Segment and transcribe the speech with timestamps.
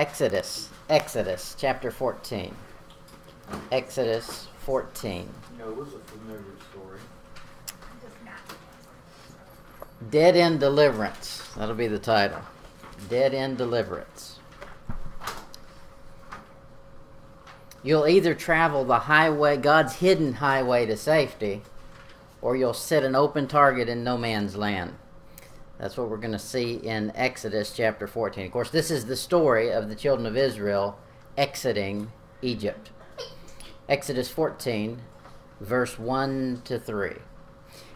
[0.00, 2.54] Exodus, Exodus chapter 14.
[3.70, 5.28] Exodus 14.
[5.58, 6.98] No, it was a familiar story.
[10.08, 11.46] Dead End Deliverance.
[11.54, 12.40] That'll be the title.
[13.10, 14.38] Dead End Deliverance.
[17.82, 21.60] You'll either travel the highway, God's hidden highway to safety,
[22.40, 24.94] or you'll sit an open target in no man's land.
[25.80, 28.44] That's what we're going to see in Exodus chapter 14.
[28.44, 30.98] Of course, this is the story of the children of Israel
[31.38, 32.12] exiting
[32.42, 32.90] Egypt.
[33.88, 35.00] Exodus 14,
[35.58, 37.12] verse 1 to 3.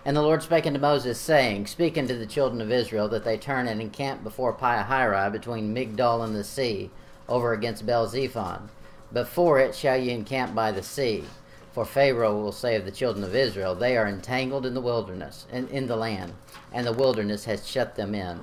[0.02, 3.36] And the Lord spake unto Moses, saying, Speak unto the children of Israel that they
[3.36, 6.90] turn and encamp before Pihahiroth between Migdol and the sea,
[7.28, 8.70] over against Baal-zephon.
[9.12, 11.24] Before it shall ye encamp by the sea.
[11.74, 15.44] For Pharaoh will say of the children of Israel, They are entangled in the wilderness,
[15.50, 16.32] in, in the land,
[16.72, 18.40] and the wilderness has shut them in.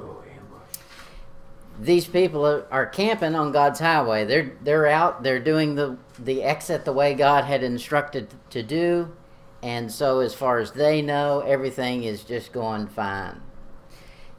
[1.80, 4.26] These people are, are camping on God's highway.
[4.26, 5.24] They're they're out.
[5.24, 9.16] They're doing the the exit the way God had instructed to do,
[9.64, 13.42] and so as far as they know, everything is just going fine.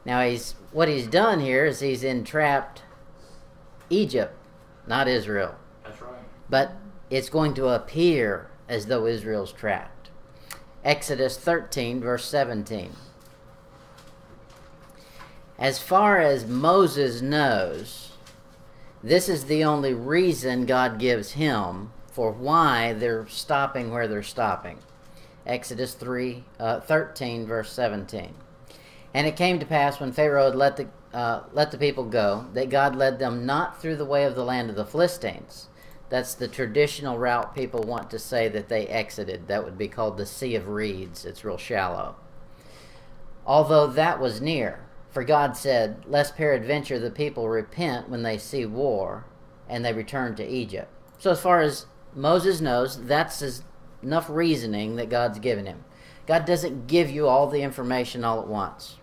[0.05, 2.83] Now he's what he's done here is he's entrapped
[3.89, 4.35] Egypt,
[4.85, 5.55] not Israel.
[5.83, 6.13] That's right.
[6.47, 6.73] But
[7.09, 10.09] it's going to appear as though Israel's trapped.
[10.83, 12.91] Exodus 13, verse 17.
[15.57, 18.13] As far as Moses knows,
[19.01, 24.79] this is the only reason God gives him for why they're stopping where they're stopping.
[25.45, 28.33] Exodus 3, uh, 13, verse 17.
[29.13, 32.45] And it came to pass when Pharaoh had let the, uh, let the people go,
[32.53, 35.67] that God led them not through the way of the land of the Philistines.
[36.13, 39.47] That's the traditional route people want to say that they exited.
[39.47, 41.25] That would be called the Sea of Reeds.
[41.25, 42.17] It's real shallow.
[43.47, 48.63] Although that was near, for God said, Lest peradventure the people repent when they see
[48.63, 49.25] war,
[49.67, 50.87] and they return to Egypt.
[51.17, 53.63] So, as far as Moses knows, that's
[54.03, 55.83] enough reasoning that God's given him.
[56.27, 58.97] God doesn't give you all the information all at once.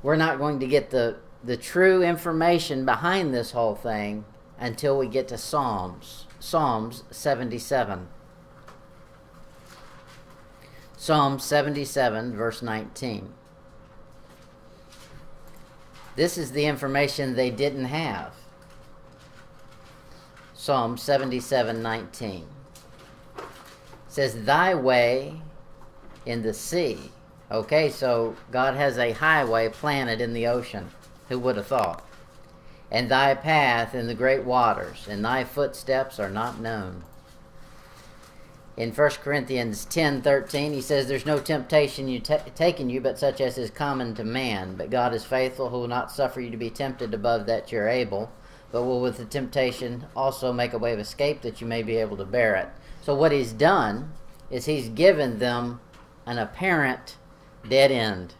[0.00, 4.24] We're not going to get the, the true information behind this whole thing
[4.64, 6.26] until we get to Psalms.
[6.40, 8.08] Psalms 77.
[10.96, 13.28] Psalm 77, verse 19.
[16.16, 18.32] This is the information they didn't have.
[20.54, 22.46] Psalm 77, 19.
[23.36, 23.44] It
[24.08, 25.42] says, Thy way
[26.24, 27.10] in the sea.
[27.50, 30.88] Okay, so God has a highway planted in the ocean.
[31.28, 32.02] Who would have thought?
[32.90, 37.04] And thy path in the great waters, and thy footsteps are not known.
[38.76, 43.40] In 1 Corinthians 10:13, he says, There's no temptation you t- taken you, but such
[43.40, 44.74] as is common to man.
[44.74, 47.88] But God is faithful, who will not suffer you to be tempted above that you're
[47.88, 48.32] able,
[48.72, 51.96] but will with the temptation also make a way of escape that you may be
[51.96, 52.68] able to bear it.
[53.00, 54.12] So, what he's done
[54.50, 55.80] is he's given them
[56.26, 57.16] an apparent
[57.68, 58.34] dead end.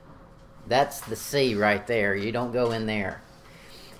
[0.66, 2.16] That's the sea right there.
[2.16, 3.22] You don't go in there.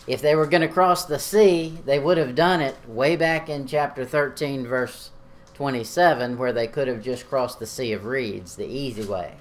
[0.07, 3.49] If they were going to cross the sea, they would have done it way back
[3.49, 5.11] in chapter 13, verse
[5.55, 9.37] 27, where they could have just crossed the Sea of Reeds, the easy way.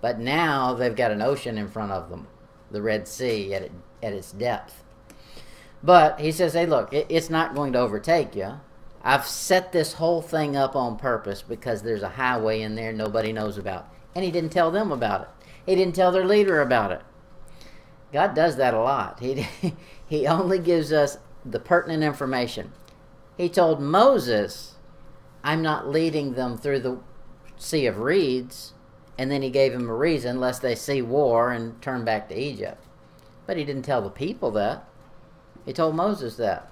[0.00, 2.28] But now they've got an ocean in front of them,
[2.70, 3.72] the Red Sea at, it,
[4.02, 4.84] at its depth.
[5.82, 8.60] But he says, hey, look, it, it's not going to overtake you.
[9.02, 13.32] I've set this whole thing up on purpose because there's a highway in there nobody
[13.32, 13.88] knows about.
[14.14, 15.28] And he didn't tell them about it.
[15.64, 17.02] He didn't tell their leader about it.
[18.12, 19.20] God does that a lot.
[19.20, 19.46] He,
[20.06, 22.72] he only gives us the pertinent information.
[23.36, 24.76] He told Moses,
[25.44, 26.98] I'm not leading them through the
[27.56, 28.72] Sea of Reeds.
[29.18, 32.38] And then he gave him a reason, lest they see war and turn back to
[32.38, 32.82] Egypt.
[33.46, 34.86] But he didn't tell the people that.
[35.64, 36.70] He told Moses that.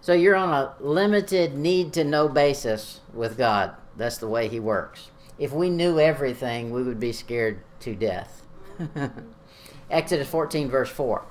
[0.00, 3.74] So you're on a limited need to know basis with God.
[3.96, 5.10] That's the way he works.
[5.38, 8.42] If we knew everything, we would be scared to death.
[9.90, 11.24] Exodus 14, verse 4.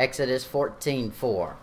[0.00, 1.56] Exodus 14, 4.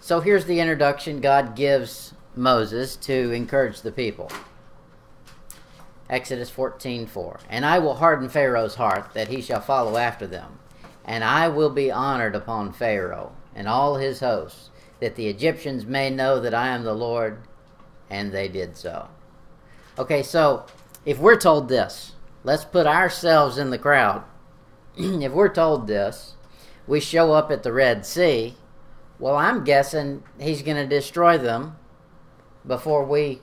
[0.00, 4.32] So here's the introduction God gives Moses to encourage the people.
[6.10, 7.38] Exodus 14, 4.
[7.48, 10.58] And I will harden Pharaoh's heart, that he shall follow after them.
[11.04, 16.10] And I will be honored upon Pharaoh and all his hosts, that the Egyptians may
[16.10, 17.42] know that I am the Lord.
[18.10, 19.06] And they did so.
[19.96, 20.66] Okay, so
[21.04, 22.15] if we're told this,
[22.46, 24.22] let's put ourselves in the crowd.
[24.96, 26.34] if we're told this,
[26.86, 28.54] we show up at the Red Sea.
[29.18, 31.76] Well, I'm guessing he's going to destroy them
[32.64, 33.42] before we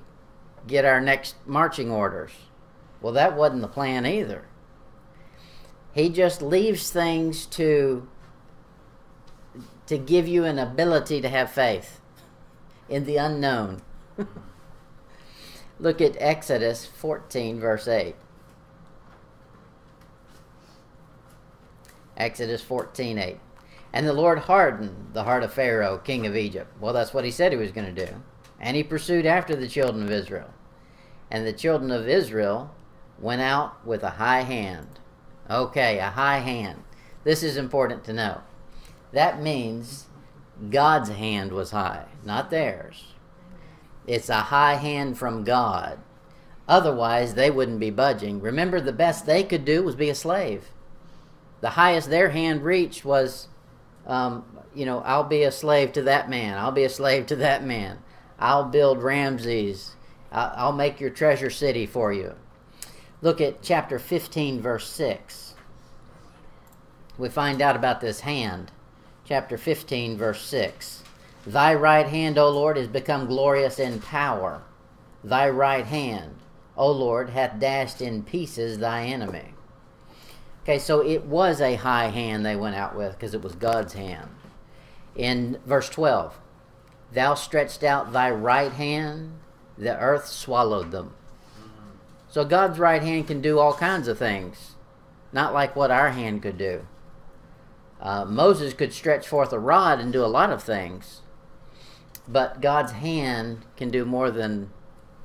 [0.66, 2.32] get our next marching orders.
[3.02, 4.46] Well, that wasn't the plan either.
[5.94, 8.08] He just leaves things to
[9.86, 12.00] to give you an ability to have faith
[12.88, 13.82] in the unknown.
[15.80, 18.16] Look at Exodus 14 verse 8.
[22.18, 23.40] Exodus 14 8.
[23.92, 26.72] And the Lord hardened the heart of Pharaoh, king of Egypt.
[26.80, 28.24] Well, that's what he said he was going to do.
[28.60, 30.52] And he pursued after the children of Israel.
[31.30, 32.72] And the children of Israel
[33.20, 35.00] went out with a high hand.
[35.50, 36.84] Okay, a high hand.
[37.24, 38.42] This is important to know.
[39.12, 40.08] That means
[40.70, 43.14] God's hand was high, not theirs.
[44.08, 46.00] It's a high hand from God.
[46.68, 48.42] Otherwise, they wouldn't be budging.
[48.42, 50.72] Remember, the best they could do was be a slave.
[51.64, 53.48] The highest their hand reached was,
[54.06, 54.44] um,
[54.76, 56.58] you know, I'll be a slave to that man.
[56.58, 58.00] I'll be a slave to that man.
[58.38, 59.96] I'll build Ramses.
[60.30, 62.36] I'll make your treasure city for you.
[63.22, 65.54] Look at chapter 15, verse 6.
[67.18, 68.74] We find out about this hand.
[69.24, 71.02] Chapter 15, verse 6.
[71.48, 74.64] Thy right hand, O Lord, is become glorious in power.
[75.24, 76.36] Thy right hand,
[76.76, 79.53] O Lord, hath dashed in pieces thy enemy.
[80.64, 83.94] Okay, so it was a high hand they went out with because it was God's
[83.94, 84.30] hand.
[85.14, 86.40] In verse 12,
[87.12, 89.40] Thou stretched out thy right hand,
[89.78, 91.16] the earth swallowed them.
[92.30, 94.76] So God's right hand can do all kinds of things,
[95.34, 96.88] not like what our hand could do.
[98.00, 101.24] Uh, Moses could stretch forth a rod and do a lot of things,
[102.26, 104.72] but God's hand can do more than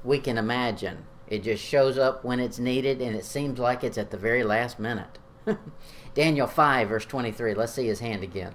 [0.02, 1.04] we can imagine.
[1.28, 4.42] It just shows up when it's needed, and it seems like it's at the very
[4.42, 5.18] last minute.
[6.14, 7.54] Daniel 5, verse 23.
[7.54, 8.54] Let's see his hand again.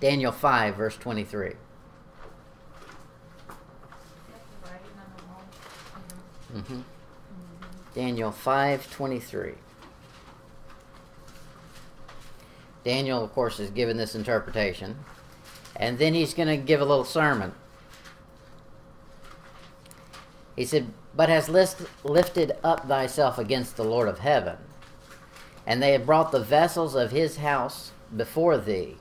[0.00, 1.54] Daniel 5, verse 23.
[6.54, 6.80] Mm-hmm.
[7.94, 9.54] Daniel 5:23.
[12.84, 14.96] Daniel, of course, is given this interpretation,
[15.76, 17.52] and then he's going to give a little sermon.
[20.56, 24.56] He said, "But has list, lifted up thyself against the Lord of heaven,
[25.68, 28.96] and they have brought the vessels of his house before thee,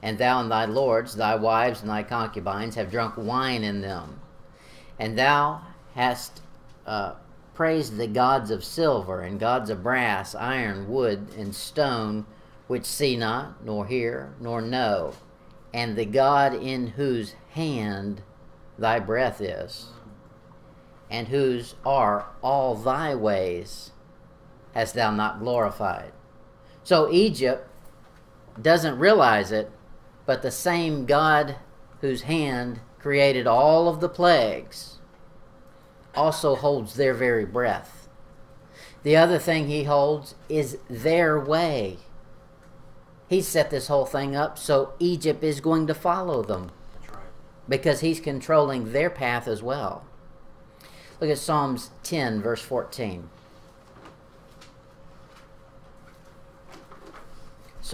[0.00, 4.20] and thou and thy lords, thy wives and thy concubines, have drunk wine in them,
[4.96, 5.60] and thou
[5.96, 6.40] hast
[6.86, 7.14] uh,
[7.52, 12.24] praised the gods of silver and gods of brass, iron, wood, and stone,
[12.68, 15.12] which see not, nor hear, nor know,
[15.72, 18.22] and the God in whose hand
[18.78, 19.88] thy breath is,
[21.10, 23.90] and whose are all thy ways
[24.74, 26.12] hast thou not glorified.
[26.82, 27.68] So Egypt
[28.60, 29.70] doesn't realize it,
[30.26, 31.56] but the same God
[32.00, 34.98] whose hand created all of the plagues
[36.14, 38.08] also holds their very breath.
[39.02, 41.98] The other thing he holds is their way.
[43.28, 46.70] He set this whole thing up so Egypt is going to follow them.
[47.12, 47.20] Right.
[47.68, 50.04] Because he's controlling their path as well.
[51.20, 53.28] Look at Psalms 10, verse 14.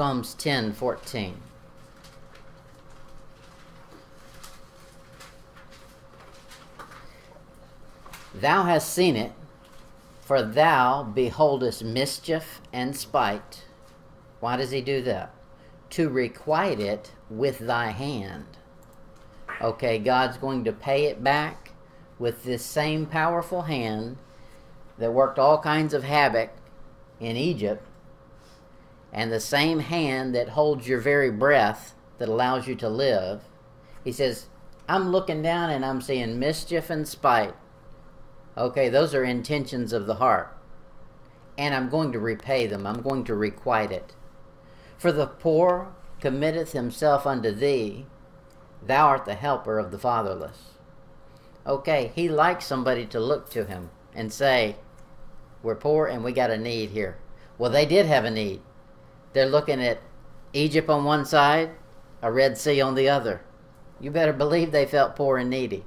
[0.00, 1.36] Psalms 10 14.
[8.32, 9.32] Thou hast seen it,
[10.22, 13.66] for thou beholdest mischief and spite.
[14.40, 15.34] Why does he do that?
[15.90, 18.56] To requite it with thy hand.
[19.60, 21.72] Okay, God's going to pay it back
[22.18, 24.16] with this same powerful hand
[24.96, 26.52] that worked all kinds of havoc
[27.20, 27.84] in Egypt
[29.12, 33.42] and the same hand that holds your very breath that allows you to live,
[34.04, 34.46] he says,
[34.88, 37.54] I'm looking down and I'm seeing mischief and spite.
[38.56, 40.56] Okay, those are intentions of the heart.
[41.56, 44.14] And I'm going to repay them, I'm going to requite it.
[44.98, 48.06] For the poor committeth himself unto thee,
[48.82, 50.72] thou art the helper of the fatherless.
[51.66, 54.76] Okay, he likes somebody to look to him and say,
[55.62, 57.18] We're poor and we got a need here.
[57.58, 58.60] Well, they did have a need.
[59.32, 60.00] They're looking at
[60.52, 61.70] Egypt on one side,
[62.22, 63.42] a Red Sea on the other.
[64.00, 65.84] You better believe they felt poor and needy.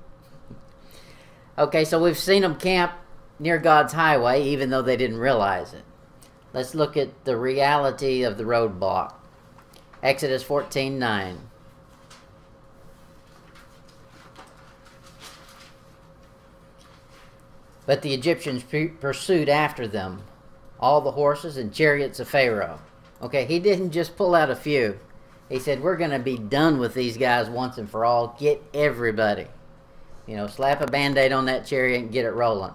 [1.58, 2.94] Okay, so we've seen them camp
[3.40, 5.84] near God's highway, even though they didn't realize it.
[6.54, 9.14] Let's look at the reality of the roadblock.
[10.02, 11.38] Exodus 14 9.
[17.86, 20.24] But the Egyptians pursued after them
[20.80, 22.80] all the horses and chariots of Pharaoh
[23.24, 25.00] Okay, he didn't just pull out a few.
[25.48, 28.36] He said, We're going to be done with these guys once and for all.
[28.38, 29.48] Get everybody.
[30.28, 32.74] You know, slap a band aid on that chariot and get it rolling.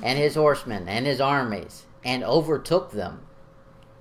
[0.00, 3.22] And his horsemen and his armies, and overtook them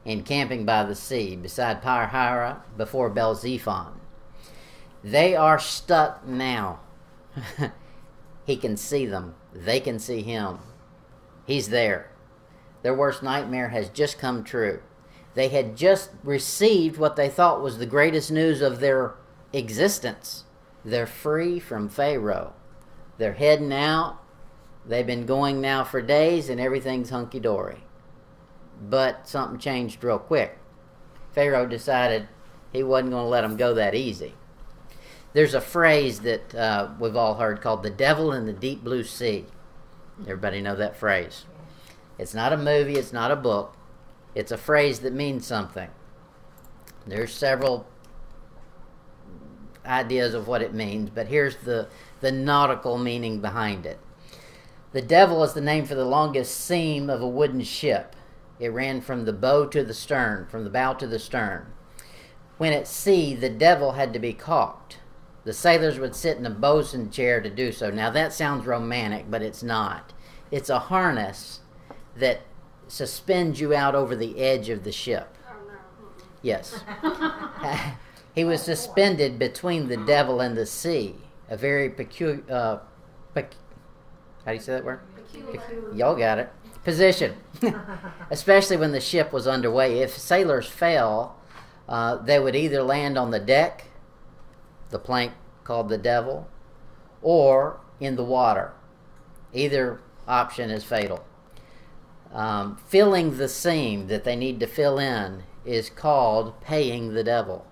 [0.06, 4.00] encamping by the sea, beside Pi-hahiroth, before Baal-zephon.
[5.04, 6.80] They are stuck now.
[8.46, 9.36] he can see them.
[9.54, 10.60] They can see him.
[11.46, 12.12] He's there.
[12.84, 14.82] Their worst nightmare has just come true.
[15.38, 19.14] They had just received what they thought was the greatest news of their
[19.54, 20.46] existence.
[20.84, 22.54] They're free from Pharaoh.
[23.20, 24.18] They're heading out.
[24.84, 27.84] They've been going now for days and everything's hunky dory.
[28.82, 30.58] But something changed real quick.
[31.34, 32.28] Pharaoh decided
[32.74, 34.34] he wasn't going to let them go that easy.
[35.34, 39.04] There's a phrase that uh, we've all heard called the devil in the deep blue
[39.04, 39.46] sea.
[40.22, 41.46] Everybody know that phrase?
[42.18, 43.77] It's not a movie, it's not a book.
[44.38, 45.90] It's a phrase that means something.
[47.08, 47.88] There's several
[49.84, 51.88] ideas of what it means, but here's the,
[52.22, 54.00] the nautical meaning behind it.
[54.92, 58.16] The devil is the name for the longest seam of a wooden ship.
[58.60, 61.74] It ran from the bow to the stern, from the bow to the stern.
[62.60, 65.00] When at sea, the devil had to be caulked.
[65.46, 67.90] The sailors would sit in a bosun chair to do so.
[67.90, 70.14] Now that sounds romantic, but it's not.
[70.52, 71.62] It's a harness
[72.16, 72.42] that
[72.88, 75.36] suspends you out over the edge of the ship.
[76.42, 76.82] Yes.
[78.36, 81.16] he was suspended between the devil and the sea.
[81.50, 82.44] A very peculiar.
[82.50, 82.80] Uh,
[83.36, 83.54] pec-
[84.46, 85.00] how do you say that word?
[85.16, 85.62] Peculiar.
[85.94, 86.50] Y'all got it.
[86.84, 87.36] Position.
[88.30, 90.00] Especially when the ship was underway.
[90.00, 91.38] If sailors fell,
[91.90, 93.86] uh, they would either land on the deck,
[94.90, 96.48] the plank called the devil,
[97.22, 98.74] or in the water.
[99.54, 101.26] Either option is fatal.
[102.32, 107.66] Um, filling the seam that they need to fill in is called paying the devil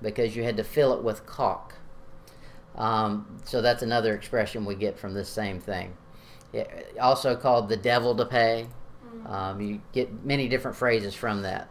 [0.00, 1.74] because you had to fill it with caulk.
[2.74, 5.96] Um, so that's another expression we get from this same thing.
[6.52, 6.66] Yeah,
[7.00, 8.66] also called the devil to pay.
[9.26, 11.68] Um, you get many different phrases from that.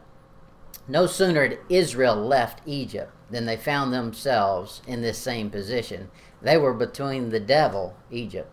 [0.88, 6.10] No sooner had Israel left Egypt than they found themselves in this same position.
[6.42, 8.52] They were between the devil, Egypt,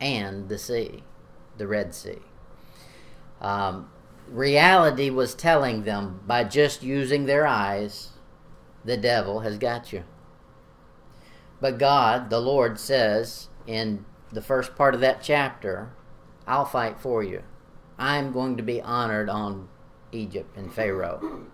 [0.00, 1.02] and the sea,
[1.58, 2.18] the Red Sea.
[3.40, 3.90] Um,
[4.28, 8.10] reality was telling them by just using their eyes,
[8.84, 10.04] the devil has got you.
[11.60, 15.90] But God, the Lord, says in the first part of that chapter,
[16.46, 17.42] I'll fight for you.
[17.98, 19.68] I'm going to be honored on
[20.12, 21.46] Egypt and Pharaoh.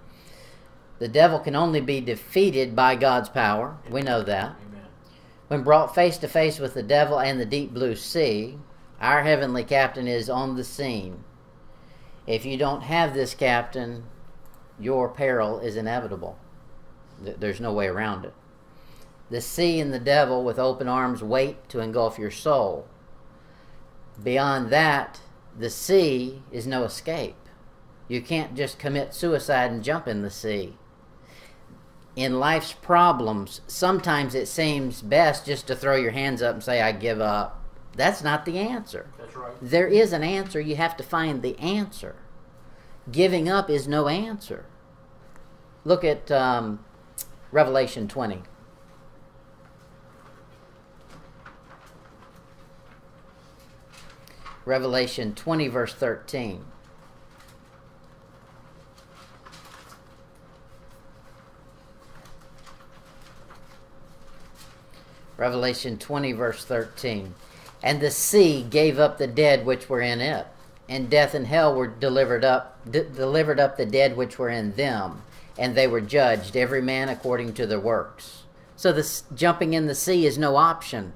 [0.99, 3.77] The devil can only be defeated by God's power.
[3.91, 4.57] We know that.
[4.69, 4.87] Amen.
[5.49, 8.59] When brought face to face with the devil and the deep blue sea,
[9.01, 11.25] our heavenly captain is on the scene.
[12.27, 14.05] If you don't have this captain,
[14.79, 16.39] your peril is inevitable.
[17.21, 18.35] There's no way around it.
[19.31, 22.87] The sea and the devil with open arms wait to engulf your soul.
[24.23, 25.21] Beyond that,
[25.59, 27.37] the sea is no escape.
[28.09, 30.77] You can't just commit suicide and jump in the sea.
[32.15, 36.83] In life's problems, sometimes it seems best just to throw your hands up and say,
[36.83, 37.62] I give up.
[37.95, 39.09] That's not the answer.
[39.19, 39.53] That's right.
[39.61, 40.61] There is an answer.
[40.61, 42.17] You have to find the answer.
[43.11, 44.65] Giving up is no answer.
[45.85, 46.85] Look at um,
[47.51, 48.43] Revelation 20.
[54.65, 56.65] Revelation 20, verse 13.
[65.37, 67.35] Revelation 20, verse 13.
[67.83, 70.47] And the sea gave up the dead which were in it,
[70.89, 74.73] and death and hell were delivered up, d- delivered up the dead which were in
[74.75, 75.23] them,
[75.59, 78.45] and they were judged, every man according to their works.
[78.77, 81.13] So this jumping in the sea is no option,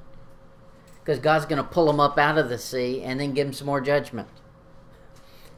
[1.04, 3.54] because God's going to pull them up out of the sea and then give them
[3.54, 4.28] some more judgment.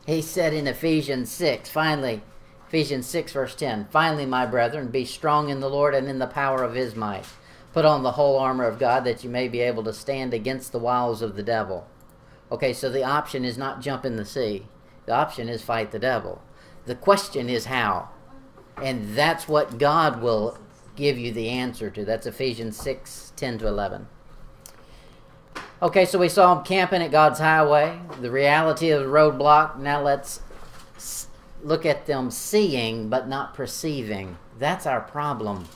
[0.07, 2.23] He said in Ephesians 6, finally,
[2.67, 6.27] Ephesians 6, verse 10, finally, my brethren, be strong in the Lord and in the
[6.27, 7.25] power of his might.
[7.73, 10.73] Put on the whole armor of God that you may be able to stand against
[10.73, 11.87] the wiles of the devil.
[12.51, 14.67] Okay, so the option is not jump in the sea.
[15.07, 16.43] The option is fight the devil.
[16.87, 18.09] The question is how.
[18.83, 20.59] And that's what God will
[20.97, 22.05] give you the answer to.
[22.05, 24.09] That's Ephesians 6 10 to 11.
[25.81, 29.79] Okay, so we saw them camping at God's highway, the reality of the roadblock.
[29.79, 30.41] Now let's
[31.63, 34.39] look at them seeing but not perceiving.
[34.59, 35.69] That's our problem.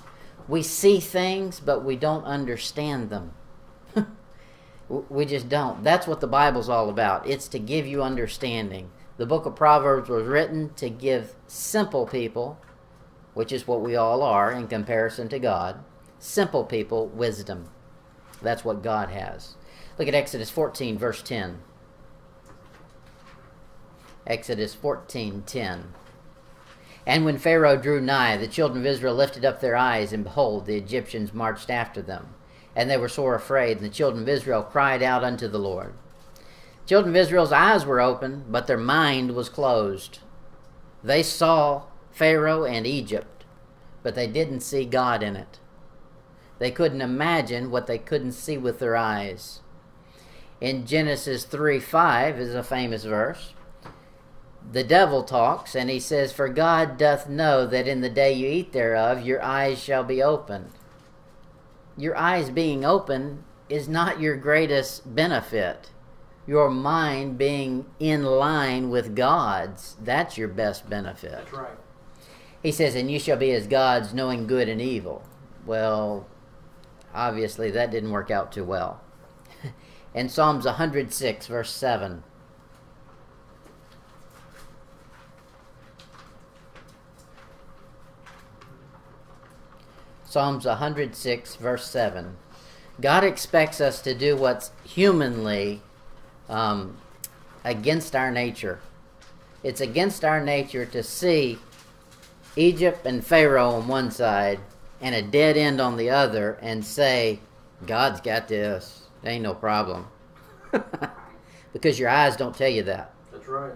[0.49, 3.33] We see things, but we don't understand them.
[5.09, 5.83] We just don't.
[5.83, 7.27] That's what the Bible's all about.
[7.27, 8.91] It's to give you understanding.
[9.17, 12.59] The book of Proverbs was written to give simple people,
[13.33, 15.83] which is what we all are in comparison to God,
[16.19, 17.71] simple people wisdom.
[18.43, 19.55] That's what God has.
[19.99, 21.61] Look at Exodus 14, verse 10.
[24.27, 25.95] Exodus 14, 10.
[27.07, 30.67] And when Pharaoh drew nigh, the children of Israel lifted up their eyes, and behold,
[30.67, 32.35] the Egyptians marched after them.
[32.77, 35.95] And they were sore afraid, and the children of Israel cried out unto the Lord.
[36.87, 40.21] Children of Israel's eyes were open, but their mind was closed.
[41.03, 43.45] They saw Pharaoh and Egypt,
[44.03, 45.59] but they didn't see God in it.
[46.59, 49.61] They couldn't imagine what they couldn't see with their eyes.
[50.61, 53.53] In Genesis 3 5 is a famous verse.
[54.71, 58.49] The devil talks, and he says, For God doth know that in the day you
[58.49, 60.71] eat thereof, your eyes shall be opened.
[61.97, 65.91] Your eyes being open is not your greatest benefit
[66.47, 71.33] your mind being in line with God's, that's your best benefit.
[71.33, 71.79] That's right.
[72.63, 75.23] He says, And you shall be as gods, knowing good and evil.
[75.65, 76.27] Well,
[77.15, 79.01] obviously that didn't work out too well.
[80.15, 82.25] in Psalms 106, verse 7.
[90.33, 92.39] Psalms 106, verse 7.
[93.03, 95.83] God expects us to do what's humanly
[96.49, 96.97] um,
[97.65, 98.81] against our nature.
[99.63, 101.59] It's against our nature to see
[102.57, 104.61] Egypt and Pharaoh on one side
[105.03, 107.39] and a dead end on the other and say,
[107.87, 109.03] God's got this.
[109.23, 110.07] ain't no problem.
[111.75, 113.13] because your eyes don't tell you that.
[113.33, 113.75] That's right.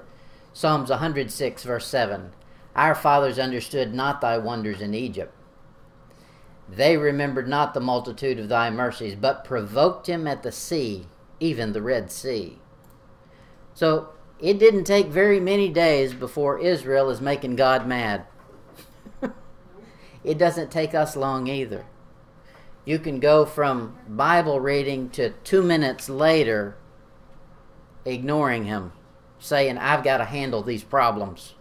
[0.55, 2.33] Psalms 106, verse 7
[2.75, 5.35] Our fathers understood not thy wonders in Egypt.
[6.69, 11.07] They remembered not the multitude of thy mercies, but provoked him at the sea,
[11.39, 12.59] even the Red Sea.
[13.75, 18.27] So it didn't take very many days before Israel is making God mad.
[20.25, 21.87] it doesn't take us long either.
[22.85, 26.77] You can go from Bible reading to two minutes later
[28.05, 28.93] ignoring Him,
[29.39, 31.55] saying, I've got to handle these problems,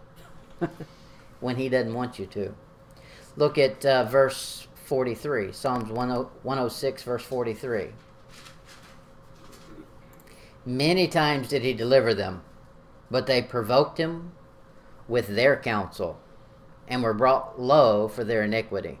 [1.40, 2.54] when He doesn't want you to.
[3.36, 7.88] Look at uh, verse 43, Psalms 106, verse 43.
[10.64, 12.42] Many times did he deliver them,
[13.10, 14.32] but they provoked him
[15.08, 16.20] with their counsel
[16.86, 19.00] and were brought low for their iniquity.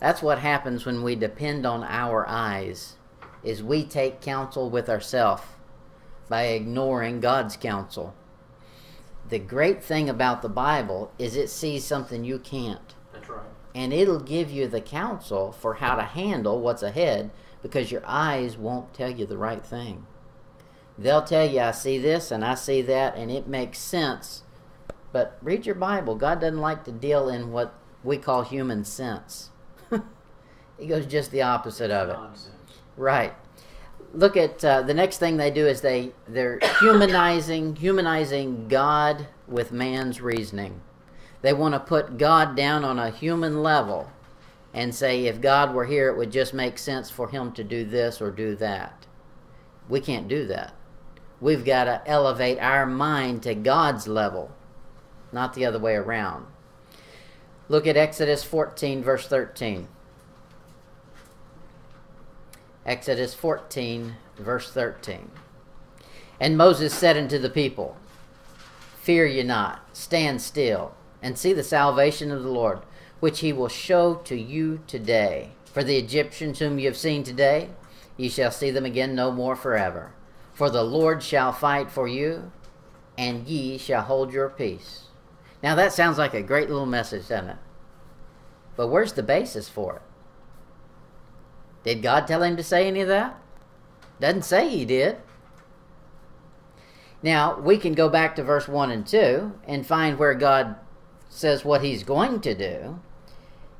[0.00, 2.96] That's what happens when we depend on our eyes
[3.44, 5.44] is we take counsel with ourselves
[6.28, 8.14] by ignoring God's counsel.
[9.28, 12.91] The great thing about the Bible is it sees something you can't.
[13.74, 17.30] And it'll give you the counsel for how to handle what's ahead
[17.62, 20.06] because your eyes won't tell you the right thing.
[20.98, 24.42] They'll tell you, I see this and I see that, and it makes sense.
[25.12, 26.14] But read your Bible.
[26.16, 29.50] God doesn't like to deal in what we call human sense.
[30.78, 32.14] he goes just the opposite of it.
[32.14, 32.54] Nonsense.
[32.96, 33.34] Right.
[34.14, 39.72] Look at uh, the next thing they do is they they're humanizing humanizing God with
[39.72, 40.82] man's reasoning.
[41.42, 44.10] They want to put God down on a human level
[44.72, 47.84] and say if God were here it would just make sense for him to do
[47.84, 49.06] this or do that.
[49.88, 50.72] We can't do that.
[51.40, 54.52] We've got to elevate our mind to God's level,
[55.32, 56.46] not the other way around.
[57.68, 59.88] Look at Exodus 14, verse 13.
[62.86, 65.30] Exodus 14, verse 13.
[66.40, 67.96] And Moses said unto the people,
[69.00, 72.80] Fear ye not, stand still, and see the salvation of the Lord,
[73.20, 75.52] which he will show to you today.
[75.64, 77.70] For the Egyptians whom you have seen today,
[78.16, 80.12] ye shall see them again no more forever.
[80.52, 82.52] For the Lord shall fight for you,
[83.16, 85.04] and ye shall hold your peace.
[85.62, 87.56] Now that sounds like a great little message, doesn't it?
[88.76, 90.02] But where's the basis for it?
[91.84, 93.38] Did God tell him to say any of that?
[94.20, 95.16] Doesn't say he did.
[97.22, 100.76] Now, we can go back to verse 1 and 2 and find where God
[101.32, 103.00] says what he's going to do.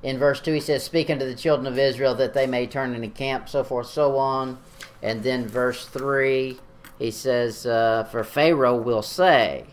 [0.02, 2.94] In verse 2, he says, Speak unto the children of Israel that they may turn
[2.94, 4.58] into camp, so forth, so on.
[5.02, 6.58] And then verse 3,
[6.98, 9.66] he says, uh, For Pharaoh will say,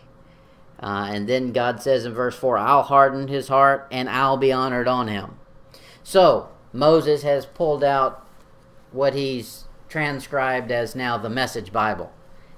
[0.82, 4.52] uh, and then God says in verse 4, I'll harden his heart and I'll be
[4.52, 5.38] honored on him.
[6.02, 8.26] So, Moses has pulled out
[8.92, 12.12] what he's transcribed as now the Message Bible.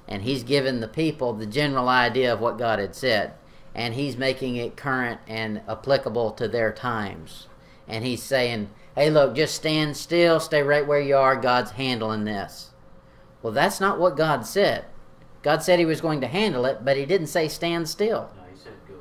[0.07, 3.35] And he's given the people the general idea of what God had said.
[3.75, 7.47] And he's making it current and applicable to their times.
[7.89, 11.37] And he's saying, hey, look, just stand still, stay right where you are.
[11.37, 12.71] God's handling this.
[13.43, 14.85] Well, that's not what God said.
[15.43, 18.31] God said he was going to handle it, but he didn't say stand still.
[18.37, 18.95] No, he said go.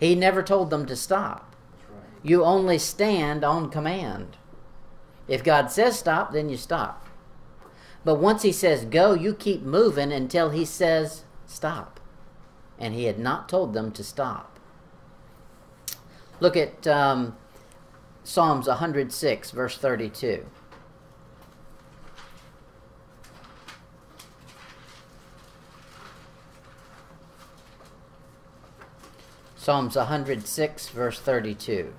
[0.00, 1.54] He never told them to stop.
[1.72, 2.02] That's right.
[2.22, 4.38] You only stand on command.
[5.26, 7.06] If God says stop, then you stop.
[8.04, 11.97] But once he says go, you keep moving until he says stop.
[12.78, 14.58] And he had not told them to stop.
[16.40, 17.36] Look at um,
[18.22, 20.46] Psalms 106, verse 32.
[29.56, 31.92] Psalms 106, verse 32.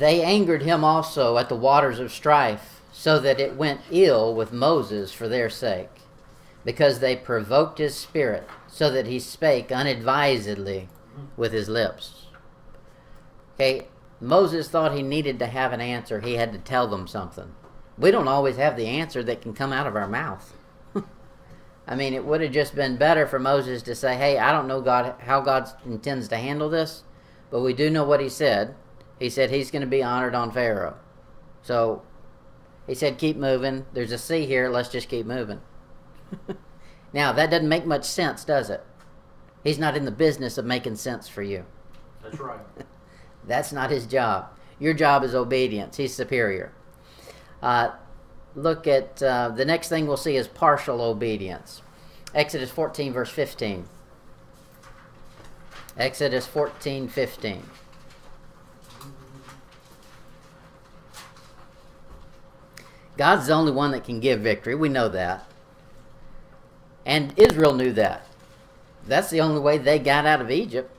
[0.00, 4.50] They angered him also at the waters of strife, so that it went ill with
[4.50, 5.90] Moses for their sake,
[6.64, 10.88] because they provoked his spirit, so that he spake unadvisedly
[11.36, 12.28] with his lips.
[13.54, 13.88] Okay,
[14.22, 17.52] Moses thought he needed to have an answer, he had to tell them something.
[17.98, 20.54] We don't always have the answer that can come out of our mouth.
[21.86, 24.66] I mean, it would have just been better for Moses to say, "Hey, I don't
[24.66, 27.02] know God how God intends to handle this,
[27.50, 28.74] but we do know what he said.
[29.20, 30.96] He said he's going to be honored on Pharaoh.
[31.62, 32.02] So
[32.86, 33.86] he said, keep moving.
[33.92, 34.68] There's a sea here.
[34.68, 35.60] Let's just keep moving.
[37.12, 38.82] now, that doesn't make much sense, does it?
[39.62, 41.66] He's not in the business of making sense for you.
[42.22, 42.60] That's right.
[43.46, 44.48] That's not his job.
[44.78, 45.98] Your job is obedience.
[45.98, 46.72] He's superior.
[47.62, 47.90] Uh,
[48.54, 51.82] look at uh, the next thing we'll see is partial obedience.
[52.34, 53.84] Exodus 14, verse 15.
[55.98, 57.62] Exodus 14, 15.
[63.16, 64.74] God's the only one that can give victory.
[64.74, 65.46] We know that.
[67.04, 68.26] And Israel knew that.
[69.06, 70.94] That's the only way they got out of Egypt.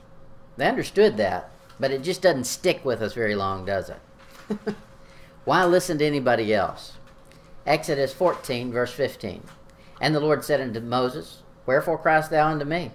[0.56, 1.50] They understood that.
[1.80, 4.58] But it just doesn't stick with us very long, does it?
[5.44, 6.92] Why listen to anybody else?
[7.66, 9.42] Exodus 14, verse 15.
[10.00, 12.92] And the Lord said unto Moses, Wherefore criest thou unto me?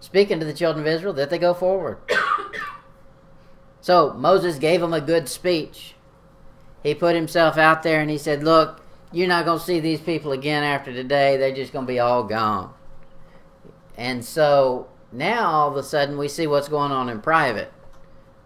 [0.00, 1.98] Speaking to the children of Israel that they go forward.
[3.80, 5.94] so Moses gave them a good speech
[6.82, 10.00] he put himself out there and he said, Look, you're not going to see these
[10.00, 11.36] people again after today.
[11.36, 12.72] They're just going to be all gone.
[13.96, 17.72] And so now all of a sudden we see what's going on in private.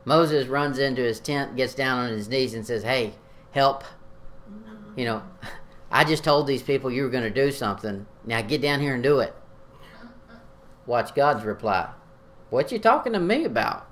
[0.05, 3.15] Moses runs into his tent, gets down on his knees, and says, Hey,
[3.53, 3.85] help.
[4.97, 5.23] You know,
[5.91, 8.07] I just told these people you were going to do something.
[8.25, 9.35] Now get down here and do it.
[10.87, 11.91] Watch God's reply.
[12.51, 13.89] What you talking to me about?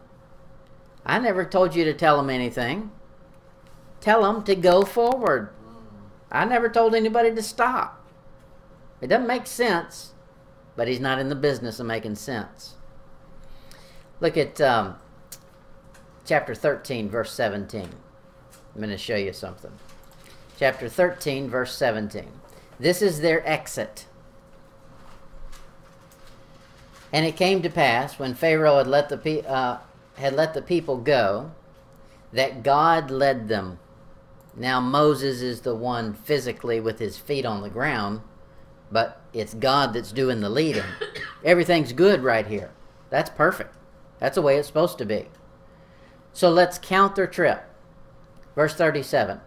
[1.07, 2.91] I never told you to tell them anything
[4.03, 5.51] tell them to go forward.
[6.31, 8.05] I never told anybody to stop.
[9.01, 10.12] It doesn't make sense,
[10.77, 12.75] but he's not in the business of making sense.
[14.21, 14.97] Look at um,
[16.27, 17.83] chapter 13, verse 17.
[17.83, 19.73] I'm going to show you something.
[20.59, 22.29] Chapter 13, verse 17.
[22.79, 24.07] This is their exit.
[27.12, 29.79] And it came to pass when Pharaoh had let the pe- uh,
[30.17, 31.53] had let the people go,
[32.33, 33.79] that God led them
[34.55, 38.21] now, Moses is the one physically with his feet on the ground,
[38.91, 40.85] but it's God that's doing the leading.
[41.45, 42.71] Everything's good right here.
[43.09, 43.75] That's perfect.
[44.19, 45.27] That's the way it's supposed to be.
[46.35, 47.65] So let's count their trip.
[48.55, 49.41] Verse 37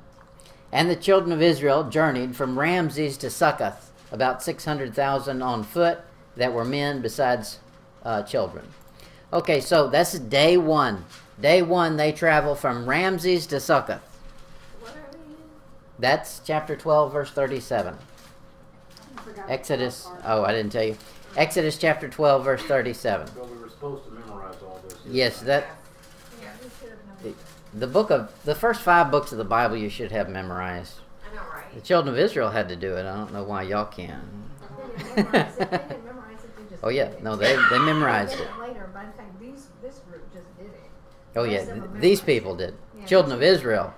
[0.71, 5.99] And the children of Israel journeyed from Ramses to Succoth, about 600,000 on foot
[6.35, 7.59] that were men besides
[8.03, 8.67] uh, children.
[9.31, 11.05] Okay, so that's day one.
[11.39, 14.14] Day one, they travel from Ramses to Succoth.
[15.97, 17.97] That's chapter 12, verse 37.
[19.47, 20.07] Exodus.
[20.23, 20.97] Oh, I didn't tell you.
[21.37, 23.29] Exodus chapter 12, verse 37.
[23.35, 24.97] Well, we were supposed to memorize all this.
[25.05, 25.67] Yes, that.
[27.73, 30.99] The book of the first five books of the Bible you should have memorized.
[31.29, 31.73] I know, right?
[31.73, 33.05] The children of Israel had to do it.
[33.05, 34.23] I don't know why y'all can't.
[36.81, 38.47] oh yeah, no, they they memorized it.
[38.61, 40.89] Later, but I think these this group just did it.
[41.35, 42.75] Oh yeah, these people did.
[43.05, 43.93] Children of Israel,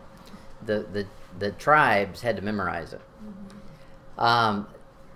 [0.65, 1.05] the the
[1.37, 3.01] the tribes had to memorize it.
[4.17, 4.67] Um,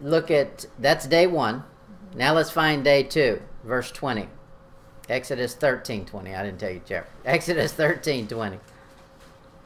[0.02, 1.64] look at that's day one.
[2.16, 4.28] Now let's find day two, verse twenty.
[5.10, 6.36] Exodus thirteen twenty.
[6.36, 7.06] I didn't tell you, Jeff.
[7.26, 8.60] Exodus thirteen twenty.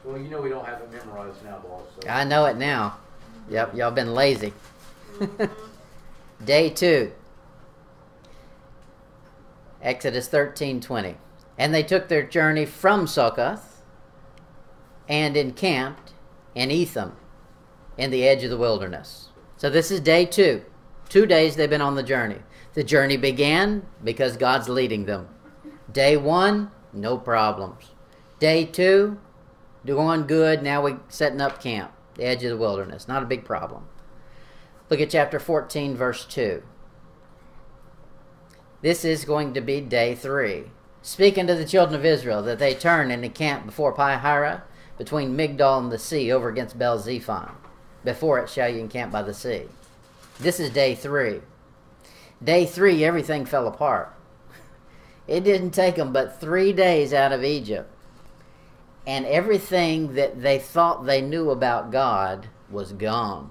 [0.04, 1.82] Well, you know we don't have it memorized now, boss.
[2.00, 2.08] So.
[2.08, 2.98] I know it now.
[3.50, 4.52] Yep, y'all been lazy.
[6.44, 7.12] Day two.
[9.82, 11.16] Exodus thirteen twenty.
[11.58, 13.82] And they took their journey from Succoth
[15.08, 16.05] and encamped
[16.56, 17.12] in Etham
[17.96, 19.28] in the edge of the wilderness.
[19.56, 20.64] So this is day two.
[21.08, 22.40] Two days they've been on the journey.
[22.74, 25.28] The journey began because God's leading them.
[25.92, 27.92] Day one, no problems.
[28.40, 29.18] Day two,
[29.84, 30.62] doing good.
[30.62, 33.06] Now we're setting up camp, the edge of the wilderness.
[33.06, 33.86] Not a big problem.
[34.90, 36.62] Look at chapter 14, verse 2.
[38.82, 40.64] This is going to be day three.
[41.02, 44.64] Speaking to the children of Israel that they turn and encamp before Pi-hira
[44.98, 47.52] between Migdol and the sea over against Baal Zephon.
[48.04, 49.64] Before it shall you encamp by the sea.
[50.38, 51.40] This is day three.
[52.42, 54.12] Day three, everything fell apart.
[55.26, 57.90] It didn't take them but three days out of Egypt.
[59.06, 63.50] And everything that they thought they knew about God was gone.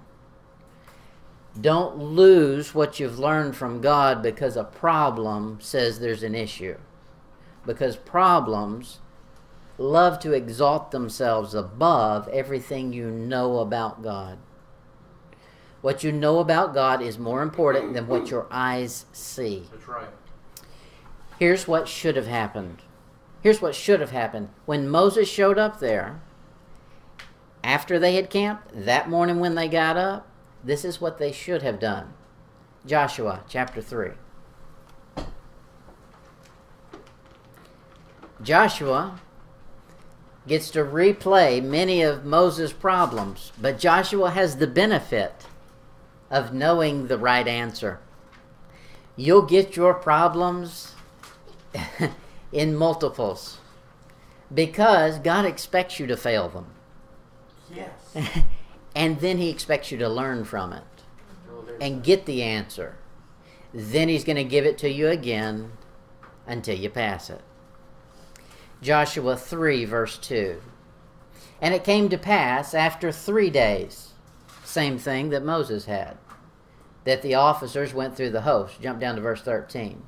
[1.60, 6.78] Don't lose what you've learned from God because a problem says there's an issue.
[7.66, 9.00] Because problems
[9.78, 14.38] love to exalt themselves above everything you know about God.
[15.82, 19.68] What you know about God is more important than what your eyes see.
[19.72, 20.08] That's right.
[21.38, 22.82] Here's what should have happened.
[23.42, 24.50] Here's what should have happened.
[24.66, 26.22] When Moses showed up there,
[27.64, 30.28] after they had camped, that morning when they got up,
[30.64, 32.14] this is what they should have done.
[32.86, 34.12] Joshua chapter 3.
[38.42, 39.20] Joshua
[40.48, 45.46] gets to replay many of Moses' problems, but Joshua has the benefit
[46.30, 48.00] of knowing the right answer.
[49.16, 50.94] You'll get your problems
[52.52, 53.60] in multiples
[54.54, 56.68] because God expects you to fail them.
[57.74, 58.44] Yes.
[58.96, 60.84] and then He expects you to learn from it
[61.50, 62.98] Oh, and get the answer.
[63.74, 65.72] Then He's going to give it to you again
[66.46, 67.42] until you pass it.
[68.86, 70.62] Joshua 3, verse 2.
[71.60, 74.14] And it came to pass after three days,
[74.64, 76.18] same thing that Moses had,
[77.04, 78.80] that the officers went through the host.
[78.80, 80.04] Jump down to verse 13.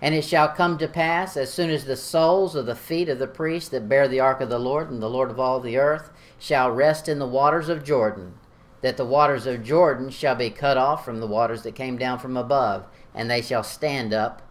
[0.00, 3.18] And it shall come to pass, as soon as the soles of the feet of
[3.18, 5.76] the priests that bear the ark of the Lord and the Lord of all the
[5.76, 8.34] earth shall rest in the waters of Jordan,
[8.82, 12.20] that the waters of Jordan shall be cut off from the waters that came down
[12.20, 14.42] from above, and they shall stand up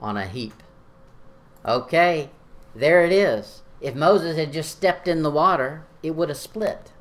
[0.00, 0.62] on a heap.
[1.66, 2.30] Okay,
[2.74, 3.62] there it is.
[3.80, 6.92] If Moses had just stepped in the water, it would have split.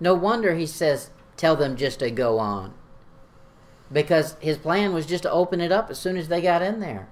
[0.00, 2.74] No wonder he says, Tell them just to go on.
[3.92, 6.80] Because his plan was just to open it up as soon as they got in
[6.80, 7.08] there.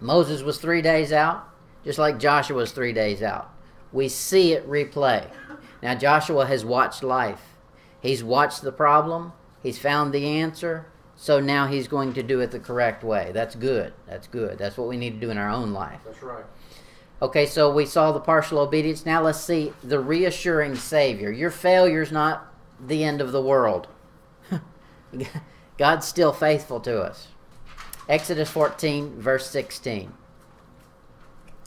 [0.00, 1.48] Moses was three days out,
[1.84, 3.52] just like Joshua was three days out.
[3.92, 5.28] We see it replay.
[5.82, 7.56] Now, Joshua has watched life,
[8.00, 10.86] he's watched the problem, he's found the answer,
[11.20, 13.32] so now he's going to do it the correct way.
[13.34, 13.92] That's good.
[14.06, 14.56] That's good.
[14.56, 15.98] That's what we need to do in our own life.
[16.04, 16.44] That's right.
[17.20, 19.04] Okay, so we saw the partial obedience.
[19.04, 21.32] Now let's see the reassuring Savior.
[21.32, 23.88] Your failure's not the end of the world.
[25.76, 27.26] God's still faithful to us.
[28.08, 30.12] Exodus 14, verse 16.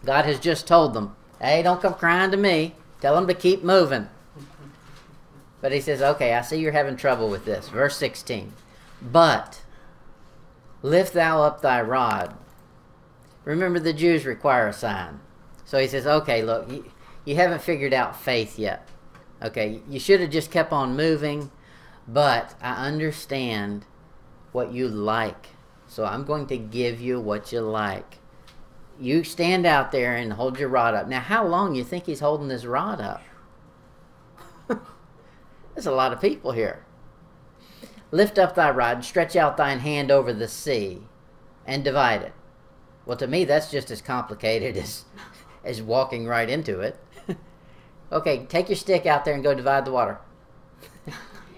[0.05, 2.73] God has just told them, hey, don't come crying to me.
[3.01, 4.07] Tell them to keep moving.
[5.59, 7.69] But he says, okay, I see you're having trouble with this.
[7.69, 8.51] Verse 16.
[9.01, 9.61] But
[10.81, 12.37] lift thou up thy rod.
[13.43, 15.19] Remember, the Jews require a sign.
[15.65, 16.91] So he says, okay, look, you,
[17.25, 18.87] you haven't figured out faith yet.
[19.41, 21.49] Okay, you should have just kept on moving,
[22.07, 23.85] but I understand
[24.51, 25.47] what you like.
[25.87, 28.19] So I'm going to give you what you like.
[28.99, 31.07] You stand out there and hold your rod up.
[31.07, 33.23] Now, how long you think he's holding this rod up?
[35.73, 36.85] There's a lot of people here.
[38.12, 41.02] Lift up thy rod and stretch out thine hand over the sea
[41.65, 42.34] and divide it.
[43.06, 45.06] Well, to me, that's just as complicated as,
[45.63, 47.00] as walking right into it.
[48.12, 50.19] okay, take your stick out there and go divide the water.
[51.08, 51.13] Yeah,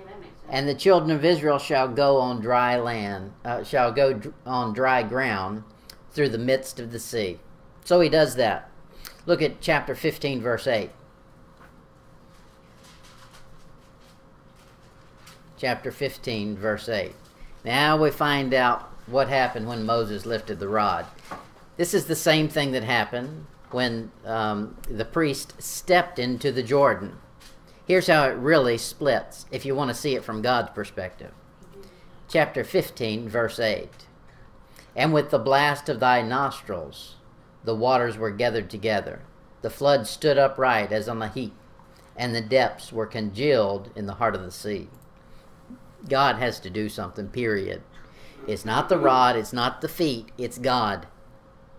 [0.05, 0.49] that makes sense.
[0.49, 4.73] And the children of Israel shall go on dry land, uh, shall go dr- on
[4.73, 5.63] dry ground
[6.11, 7.39] through the midst of the sea.
[7.83, 8.69] So he does that.
[9.25, 10.91] Look at chapter 15, verse 8.
[15.63, 17.13] Chapter 15, verse 8.
[17.63, 21.05] Now we find out what happened when Moses lifted the rod.
[21.77, 27.15] This is the same thing that happened when um, the priest stepped into the Jordan.
[27.87, 31.31] Here's how it really splits, if you want to see it from God's perspective.
[32.27, 33.87] Chapter 15, verse 8.
[34.97, 37.15] And with the blast of thy nostrils,
[37.63, 39.21] the waters were gathered together.
[39.61, 41.55] The flood stood upright as on a heap,
[42.17, 44.89] and the depths were congealed in the heart of the sea.
[46.07, 47.81] God has to do something, period.
[48.47, 51.07] It's not the rod, it's not the feet, it's God.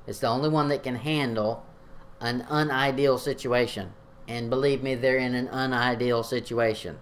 [0.06, 1.64] It's the only one that can handle
[2.20, 3.92] an unideal situation.
[4.26, 6.98] And believe me, they're in an unideal situation.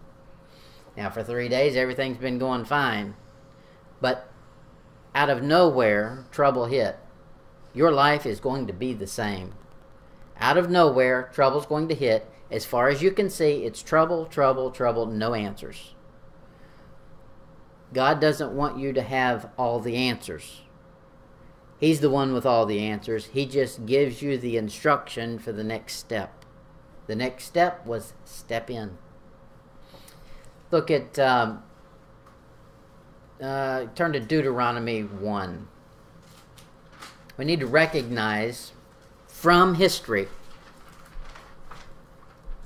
[0.97, 3.15] Now, for three days, everything's been going fine.
[4.01, 4.29] But
[5.15, 6.99] out of nowhere, trouble hit.
[7.73, 9.55] Your life is going to be the same.
[10.39, 12.29] Out of nowhere, trouble's going to hit.
[12.51, 15.95] As far as you can see, it's trouble, trouble, trouble, no answers.
[17.93, 20.63] God doesn't want you to have all the answers.
[21.79, 23.27] He's the one with all the answers.
[23.27, 26.45] He just gives you the instruction for the next step.
[27.07, 28.99] The next step was step in.
[30.71, 31.65] Look at, um,
[33.43, 35.69] uh, turn to Deuteronomy 1.
[37.37, 38.73] We need to recognize
[39.27, 40.29] from history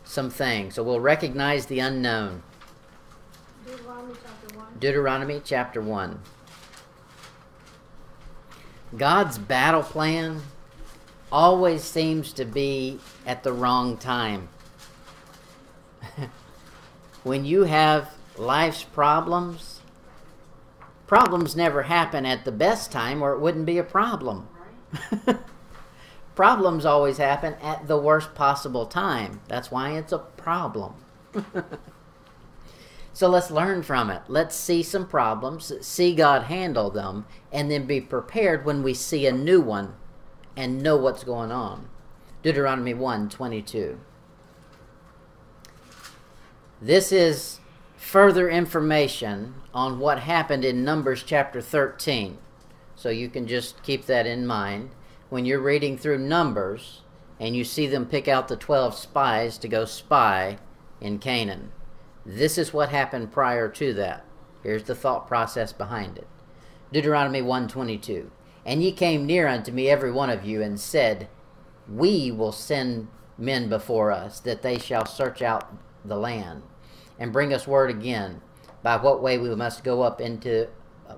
[0.05, 0.75] some things.
[0.75, 2.43] So we'll recognize the unknown.
[4.79, 6.09] Deuteronomy chapter one.
[6.11, 6.41] Deuteronomy chapter
[8.93, 8.99] 1.
[8.99, 10.43] God's battle plan
[11.33, 14.49] always seems to be at the wrong time.
[17.25, 19.81] when you have life's problems,
[21.07, 24.49] problems never happen at the best time or it wouldn't be a problem.
[26.37, 29.41] Problems always happen at the worst possible time.
[29.49, 30.95] That's why it's a problem.
[33.17, 34.21] so let's learn from it.
[34.29, 39.27] Let's see some problems, see God handle them, and then be prepared when we see
[39.27, 39.95] a new one
[40.55, 41.89] and know what's going on.
[42.43, 43.99] Deuteronomy 1 22.
[46.83, 47.61] This is
[47.97, 52.37] further information on what happened in Numbers chapter 13.
[52.97, 54.91] So you can just keep that in mind
[55.31, 57.01] when you're reading through Numbers
[57.41, 60.59] and you see them pick out the 12 spies to go spy
[61.01, 61.73] in Canaan.
[62.29, 64.25] This is what happened prior to that.
[64.65, 66.27] Here's the thought process behind it.
[66.93, 68.33] Deuteronomy 122.
[68.65, 71.29] And ye came near unto me every one of you and said,
[71.89, 73.07] We will send
[73.39, 75.73] men before us, that they shall search out
[76.05, 76.65] the land,
[77.17, 78.41] and bring us word again
[78.83, 80.69] by what way we must go up into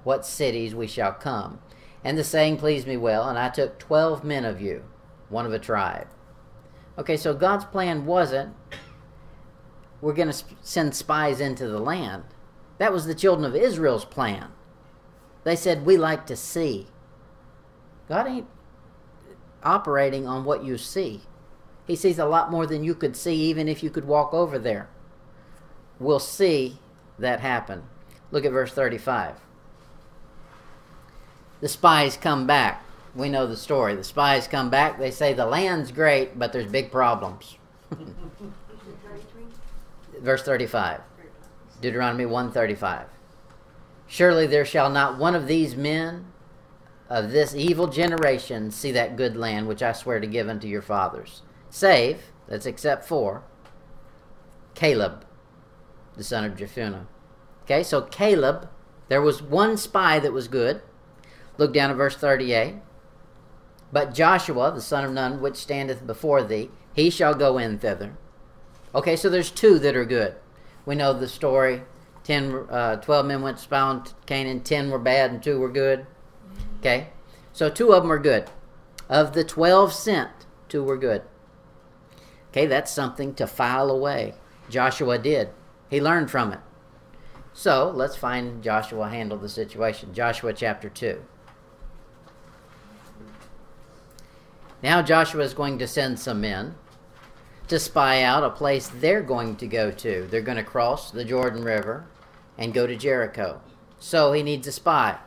[0.04, 1.58] what cities we shall come.
[2.04, 4.84] And the saying pleased me well, and I took twelve men of you,
[5.30, 6.08] one of a tribe.
[6.98, 8.54] Okay, so God's plan wasn't
[10.00, 12.24] we're going to send spies into the land.
[12.78, 14.52] That was the children of Israel's plan.
[15.44, 16.88] They said, We like to see.
[18.08, 18.46] God ain't
[19.62, 21.22] operating on what you see.
[21.86, 24.58] He sees a lot more than you could see, even if you could walk over
[24.58, 24.88] there.
[25.98, 26.78] We'll see
[27.18, 27.82] that happen.
[28.30, 29.36] Look at verse 35.
[31.60, 32.84] The spies come back.
[33.14, 33.96] We know the story.
[33.96, 34.98] The spies come back.
[34.98, 37.56] They say the land's great, but there's big problems.
[40.20, 41.00] Verse 35.
[41.80, 43.06] Deuteronomy 135.
[44.06, 46.26] Surely there shall not one of these men
[47.08, 50.82] of this evil generation see that good land which I swear to give unto your
[50.82, 53.42] fathers, save, that's except for,
[54.74, 55.24] Caleb,
[56.16, 57.06] the son of Jephunneh.
[57.64, 58.68] Okay, so Caleb,
[59.08, 60.82] there was one spy that was good.
[61.56, 62.76] Look down at verse 38.
[63.92, 68.16] But Joshua, the son of Nun, which standeth before thee, he shall go in thither.
[68.94, 70.34] Okay, so there's two that are good.
[70.86, 71.82] We know the story.
[72.24, 75.68] Ten, uh, 12 men went to spy on Canaan, 10 were bad, and 2 were
[75.68, 76.06] good.
[76.78, 77.08] Okay,
[77.52, 78.50] so two of them are good.
[79.08, 80.30] Of the 12 sent,
[80.68, 81.22] 2 were good.
[82.50, 84.34] Okay, that's something to file away.
[84.68, 85.50] Joshua did.
[85.90, 86.60] He learned from it.
[87.52, 90.14] So let's find Joshua handle the situation.
[90.14, 91.22] Joshua chapter 2.
[94.82, 96.76] Now Joshua is going to send some men
[97.68, 100.26] to spy out a place they're going to go to.
[100.30, 102.06] They're going to cross the Jordan River
[102.56, 103.60] and go to Jericho.
[103.98, 105.18] So he needs a spy.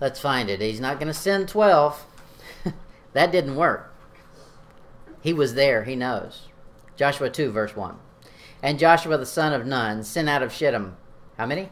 [0.00, 0.60] Let's find it.
[0.60, 2.04] He's not going to send 12.
[3.12, 3.94] that didn't work.
[5.20, 6.48] He was there, he knows.
[6.96, 7.96] Joshua 2, verse 1.
[8.62, 10.96] And Joshua the son of Nun sent out of Shittim,
[11.36, 11.68] how many?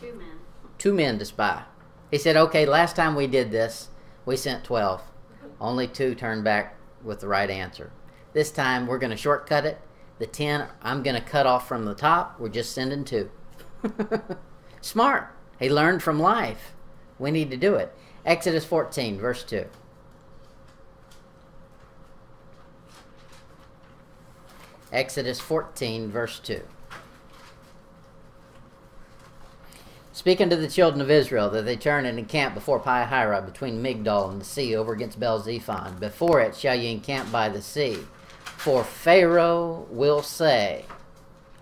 [0.00, 0.38] Two men.
[0.78, 1.64] Two men to spy.
[2.10, 3.88] He said, okay, last time we did this,
[4.24, 5.02] we sent 12.
[5.60, 7.90] Only two turned back with the right answer.
[8.32, 9.80] This time we're going to shortcut it.
[10.18, 12.38] The 10 I'm going to cut off from the top.
[12.38, 13.30] We're just sending two.
[14.80, 15.34] Smart.
[15.58, 16.74] He learned from life.
[17.18, 17.94] We need to do it.
[18.24, 19.66] Exodus 14, verse 2.
[24.92, 26.62] Exodus 14, verse 2.
[30.28, 34.30] Speaking to the children of Israel, that they turn and encamp before Pi-hahiroth, between Migdol
[34.30, 35.98] and the sea, over against Baal-zephon.
[35.98, 38.00] Before it shall ye encamp by the sea.
[38.44, 40.84] For Pharaoh will say,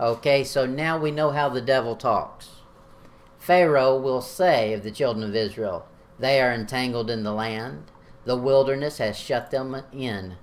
[0.00, 2.56] Okay, so now we know how the devil talks.
[3.38, 5.86] Pharaoh will say of the children of Israel,
[6.18, 7.84] They are entangled in the land,
[8.24, 10.38] the wilderness has shut them in.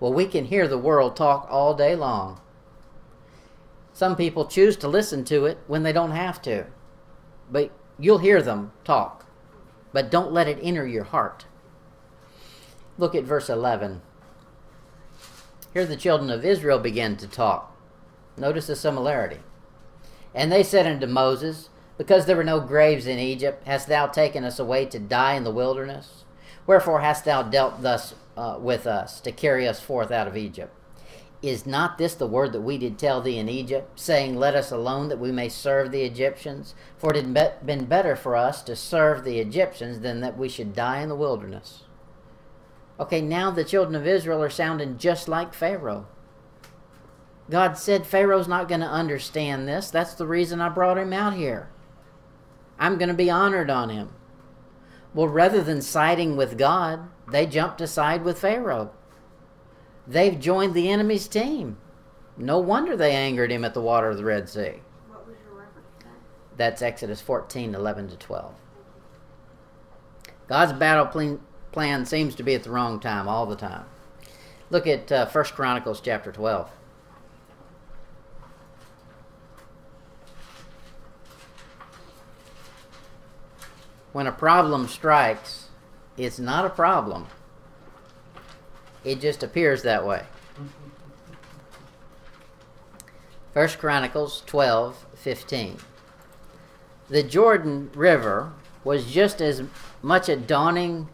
[0.00, 2.40] Well, we can hear the world talk all day long.
[3.92, 6.64] Some people choose to listen to it when they don't have to
[7.50, 9.26] but you'll hear them talk.
[9.92, 11.46] But don't let it enter your heart.
[12.96, 14.02] Look at verse 11.
[15.72, 17.76] Here the children of Israel began to talk.
[18.36, 19.40] Notice the similarity.
[20.34, 24.44] And they said unto Moses, Because there were no graves in Egypt, hast thou taken
[24.44, 26.24] us away to die in the wilderness?
[26.66, 30.74] Wherefore hast thou dealt thus uh, with us, to carry us forth out of Egypt?
[31.42, 34.70] Is not this the word that we did tell thee in Egypt, saying, Let us
[34.70, 36.74] alone that we may serve the Egyptians?
[36.98, 40.74] For it had been better for us to serve the Egyptians than that we should
[40.74, 41.84] die in the wilderness.
[42.98, 46.06] Okay, now the children of Israel are sounding just like Pharaoh.
[47.48, 49.90] God said Pharaoh's not going to understand this.
[49.90, 51.70] That's the reason I brought him out here.
[52.78, 54.10] I'm going to be honored on him.
[55.14, 58.92] Well, rather than siding with God, they jumped to side with Pharaoh.
[60.06, 61.78] They've joined the enemy's team.
[62.36, 64.80] No wonder they angered him at the water of the Red Sea.
[65.08, 65.86] What was your reference?
[66.56, 68.54] That's Exodus 14 11 to 12.
[70.48, 71.40] God's battle plan,
[71.70, 73.84] plan seems to be at the wrong time all the time.
[74.70, 76.70] Look at uh, 1 Chronicles chapter 12.
[84.12, 85.68] When a problem strikes,
[86.16, 87.28] it's not a problem.
[89.04, 90.24] It just appears that way.
[93.52, 95.76] 1 Chronicles 12 15.
[97.08, 98.52] The Jordan River
[98.84, 99.62] was just as
[100.02, 101.08] much a dawning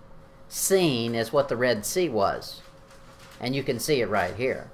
[0.48, 2.60] scene as what the Red Sea was.
[3.40, 4.70] And you can see it right here.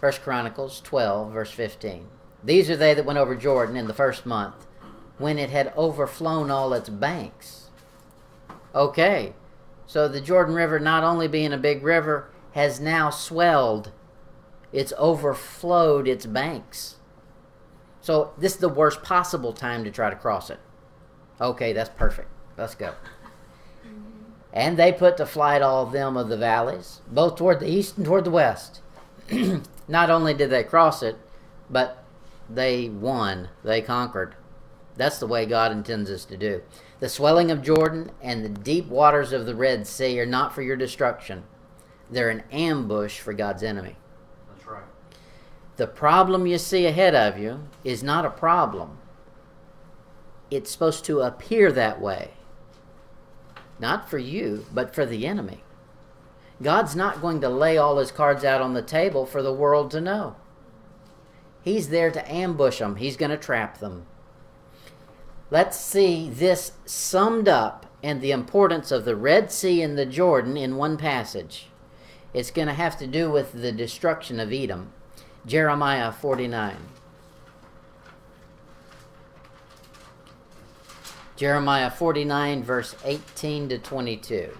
[0.00, 2.06] 1 Chronicles 12, verse 15.
[2.44, 4.66] These are they that went over Jordan in the first month,
[5.18, 7.70] when it had overflown all its banks.
[8.74, 9.32] Okay,
[9.86, 13.92] so the Jordan River, not only being a big river, has now swelled.
[14.72, 16.96] It's overflowed its banks.
[18.00, 20.60] So this is the worst possible time to try to cross it.
[21.40, 22.28] Okay, that's perfect.
[22.56, 22.94] Let's go.
[23.86, 24.32] Mm-hmm.
[24.52, 27.96] And they put to flight all of them of the valleys, both toward the east
[27.96, 28.80] and toward the west.
[29.88, 31.16] Not only did they cross it,
[31.70, 32.04] but
[32.48, 33.48] they won.
[33.64, 34.34] They conquered.
[34.96, 36.62] That's the way God intends us to do.
[37.00, 40.62] The swelling of Jordan and the deep waters of the Red Sea are not for
[40.62, 41.44] your destruction,
[42.10, 43.96] they're an ambush for God's enemy.
[44.48, 44.84] That's right.
[45.76, 48.98] The problem you see ahead of you is not a problem.
[50.50, 52.30] It's supposed to appear that way.
[53.78, 55.64] Not for you, but for the enemy.
[56.62, 59.90] God's not going to lay all his cards out on the table for the world
[59.90, 60.36] to know.
[61.60, 64.06] He's there to ambush them, he's going to trap them.
[65.50, 70.56] Let's see this summed up and the importance of the Red Sea and the Jordan
[70.56, 71.68] in one passage.
[72.34, 74.92] It's going to have to do with the destruction of Edom.
[75.46, 76.76] Jeremiah 49.
[81.36, 84.56] Jeremiah 49, verse 18 to 22.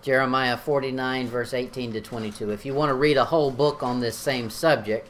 [0.00, 2.50] Jeremiah 49, verse 18 to 22.
[2.50, 5.08] If you want to read a whole book on this same subject,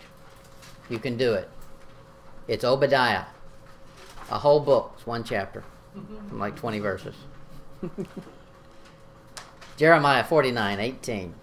[0.89, 1.49] you can do it.
[2.49, 3.27] It's Obadiah.
[4.31, 4.93] A whole book.
[4.97, 5.63] It's one chapter,
[6.29, 7.15] from like 20 verses.
[9.77, 11.35] Jeremiah 49, 18.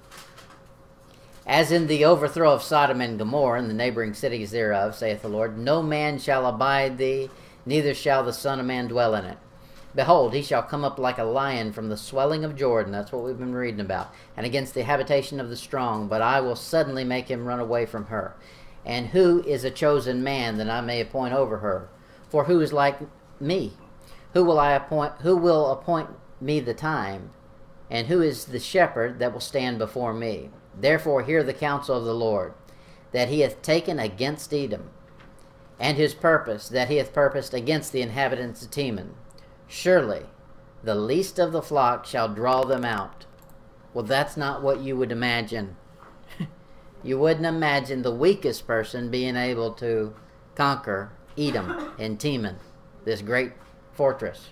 [1.45, 5.27] As in the overthrow of Sodom and Gomorrah and the neighboring cities thereof, saith the
[5.27, 7.29] Lord, no man shall abide thee,
[7.65, 9.37] neither shall the Son of Man dwell in it.
[9.95, 12.91] Behold, he shall come up like a lion from the swelling of Jordan.
[12.91, 14.11] That's what we've been reading about.
[14.35, 17.85] And against the habitation of the strong, but I will suddenly make him run away
[17.85, 18.35] from her.
[18.85, 21.89] And who is a chosen man that I may appoint over her?
[22.33, 22.97] For who is like
[23.39, 23.73] me?
[24.33, 26.09] Who will I appoint who will appoint
[26.41, 27.29] me the time?
[27.91, 30.49] And who is the shepherd that will stand before me?
[30.75, 32.55] Therefore hear the counsel of the Lord,
[33.11, 34.89] that he hath taken against Edom,
[35.79, 39.11] and his purpose that he hath purposed against the inhabitants of Teman.
[39.67, 40.23] Surely
[40.83, 43.27] the least of the flock shall draw them out.
[43.93, 45.75] Well, that's not what you would imagine.
[47.03, 50.15] you wouldn't imagine the weakest person being able to
[50.55, 52.55] conquer Edom and Teman,
[53.05, 53.53] this great
[53.93, 54.49] fortress.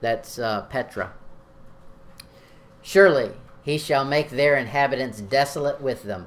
[0.00, 1.12] That's uh, Petra.
[2.82, 3.32] Surely
[3.62, 6.26] he shall make their inhabitants desolate with them.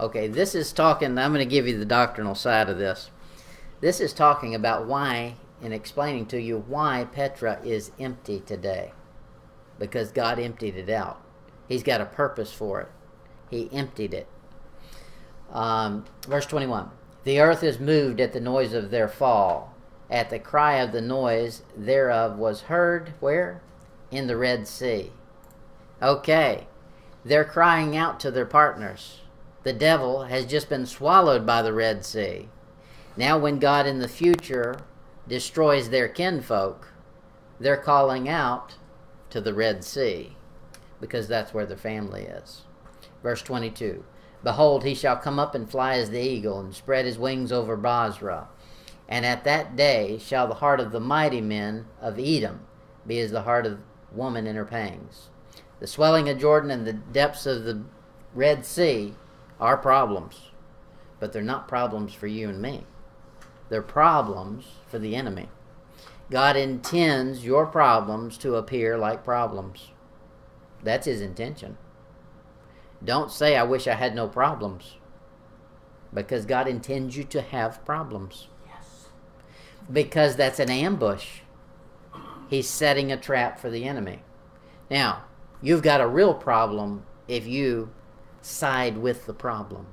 [0.00, 3.10] Okay, this is talking, I'm going to give you the doctrinal side of this.
[3.80, 8.92] This is talking about why, and explaining to you why Petra is empty today.
[9.78, 11.20] Because God emptied it out.
[11.68, 12.88] He's got a purpose for it.
[13.50, 14.26] He emptied it.
[15.52, 16.90] Um, verse 21
[17.24, 19.74] The earth is moved at the noise of their fall.
[20.10, 23.62] At the cry of the noise thereof was heard where?
[24.10, 25.10] In the Red Sea.
[26.02, 26.66] Okay,
[27.24, 29.20] they're crying out to their partners.
[29.62, 32.50] The devil has just been swallowed by the Red Sea.
[33.16, 34.80] Now, when God in the future
[35.26, 36.88] destroys their kinfolk,
[37.58, 38.74] they're calling out
[39.30, 40.36] to the Red Sea
[41.00, 42.62] because that's where their family is.
[43.22, 44.04] Verse 22
[44.44, 47.76] Behold, he shall come up and fly as the eagle, and spread his wings over
[47.76, 48.46] Bozrah.
[49.08, 52.60] And at that day shall the heart of the mighty men of Edom
[53.06, 53.80] be as the heart of
[54.12, 55.30] woman in her pangs.
[55.80, 57.82] The swelling of Jordan and the depths of the
[58.34, 59.14] Red Sea
[59.58, 60.50] are problems,
[61.20, 62.84] but they're not problems for you and me.
[63.70, 65.48] They're problems for the enemy.
[66.30, 69.90] God intends your problems to appear like problems.
[70.82, 71.78] That's his intention.
[73.04, 74.96] Don't say, I wish I had no problems.
[76.12, 78.48] Because God intends you to have problems.
[78.66, 79.08] Yes.
[79.90, 81.40] Because that's an ambush.
[82.48, 84.22] He's setting a trap for the enemy.
[84.90, 85.24] Now,
[85.60, 87.90] you've got a real problem if you
[88.40, 89.86] side with the problem.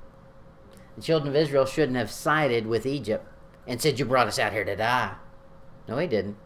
[0.95, 3.27] The children of Israel shouldn't have sided with Egypt
[3.65, 5.15] and said, You brought us out here to die.
[5.87, 6.37] No, he didn't.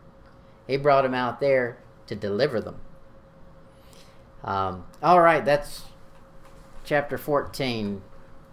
[0.68, 2.80] He brought them out there to deliver them.
[4.44, 5.84] Um, all right, that's
[6.86, 8.02] chapter 14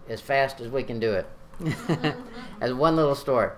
[0.08, 1.26] as fast as we can do it.
[2.60, 3.50] as one little story.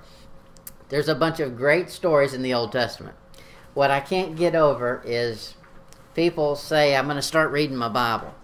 [0.89, 3.17] There's a bunch of great stories in the Old Testament.
[3.73, 5.55] What I can't get over is
[6.15, 8.35] people say, I'm going to start reading my Bible.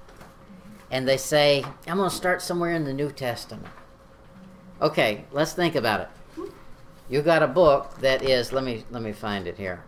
[0.91, 3.69] And they say, I'm going to start somewhere in the New Testament.
[4.81, 6.09] Okay, let's think about it.
[7.09, 9.85] You've got a book that is, let me let me find it here,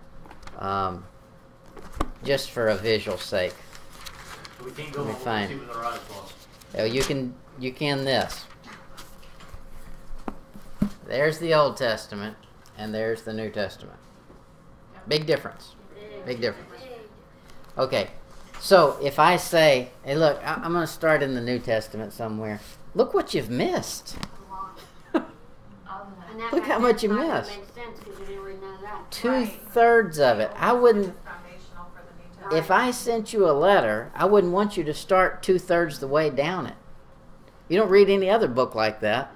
[0.59, 1.05] um,
[2.25, 3.55] just for a visual sake.
[4.65, 6.32] We can't go Let me on what find-
[6.73, 6.93] see with our eyes closed.
[6.93, 8.45] Oh, you can you can this.
[11.07, 12.37] There's the Old Testament,
[12.79, 13.99] and there's the New Testament.
[15.09, 15.75] Big difference.
[16.25, 16.71] Big difference.
[17.77, 18.09] Okay,
[18.61, 22.13] so if I say, "Hey, look, I- I'm going to start in the New Testament
[22.13, 22.61] somewhere,"
[22.95, 24.17] look what you've missed.
[26.53, 27.51] Look how much you missed.
[27.51, 29.11] Make sense because you didn't read none of that.
[29.11, 30.51] Two thirds of it.
[30.57, 31.15] I wouldn't.
[31.25, 32.42] Foundational for the New Testament.
[32.53, 36.07] If I sent you a letter, I wouldn't want you to start two thirds the
[36.07, 36.75] way down it.
[37.69, 39.35] You don't read any other book like that.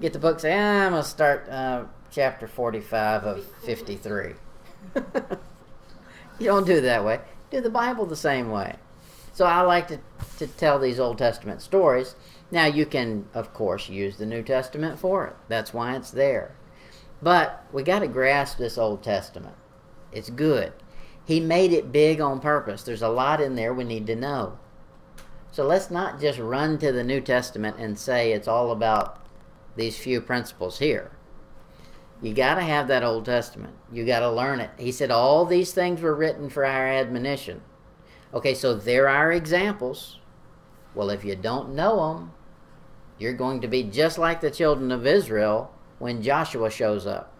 [0.00, 4.34] Get the book, say, ah, I'm going to start uh, chapter 45 of 53.
[4.94, 5.02] you
[6.40, 7.20] don't do it that way.
[7.50, 8.76] Do the Bible the same way.
[9.32, 10.00] So I like to,
[10.38, 12.14] to tell these Old Testament stories.
[12.50, 15.36] Now, you can, of course, use the New Testament for it.
[15.48, 16.54] That's why it's there.
[17.22, 19.56] But we got to grasp this Old Testament.
[20.12, 20.72] It's good.
[21.26, 22.82] He made it big on purpose.
[22.82, 24.58] There's a lot in there we need to know.
[25.50, 29.26] So let's not just run to the New Testament and say it's all about
[29.74, 31.10] these few principles here.
[32.22, 33.74] You got to have that Old Testament.
[33.92, 34.70] You got to learn it.
[34.78, 37.60] He said all these things were written for our admonition.
[38.32, 40.20] Okay, so there are examples.
[40.94, 42.32] Well, if you don't know them,
[43.18, 47.32] you're going to be just like the children of Israel when Joshua shows up.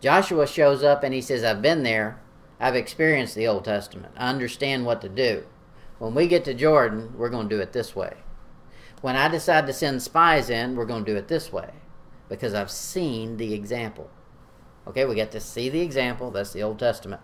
[0.00, 2.20] Joshua shows up and he says, I've been there.
[2.60, 4.14] I've experienced the Old Testament.
[4.16, 5.44] I understand what to do.
[5.98, 8.14] When we get to Jordan, we're going to do it this way.
[9.00, 11.70] When I decide to send spies in, we're going to do it this way
[12.28, 14.10] because I've seen the example.
[14.86, 16.30] Okay, we get to see the example.
[16.30, 17.20] That's the Old Testament.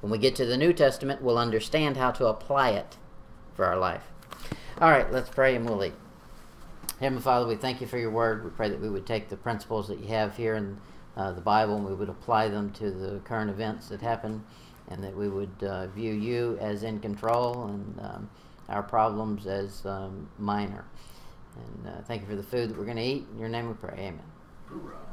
[0.00, 2.98] When we get to the New Testament, we'll understand how to apply it
[3.54, 4.02] for our life.
[4.80, 5.94] All right, let's pray and we'll eat.
[7.00, 8.44] Heavenly Father, we thank you for your word.
[8.44, 10.78] We pray that we would take the principles that you have here in
[11.16, 14.44] uh, the Bible and we would apply them to the current events that happen
[14.90, 18.30] and that we would uh, view you as in control and um,
[18.68, 20.84] our problems as um, minor.
[21.56, 23.26] And uh, thank you for the food that we're going to eat.
[23.32, 23.94] In your name we pray.
[23.94, 24.22] Amen.
[24.68, 25.03] Hoorah.